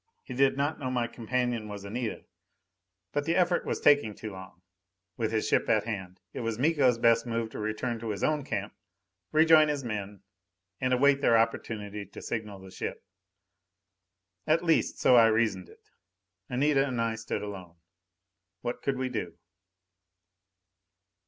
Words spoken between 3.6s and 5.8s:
was taking too long; with his ship